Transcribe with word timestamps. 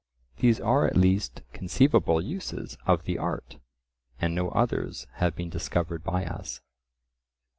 These 0.37 0.59
are 0.59 0.87
at 0.87 0.97
least 0.97 1.43
conceivable 1.53 2.19
uses 2.23 2.75
of 2.87 3.03
the 3.03 3.19
art, 3.19 3.59
and 4.19 4.33
no 4.33 4.49
others 4.49 5.05
have 5.17 5.35
been 5.35 5.51
discovered 5.51 6.03
by 6.03 6.25
us. 6.25 6.59